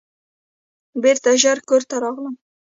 [1.01, 2.35] بیرته ژر کور ته راغلم.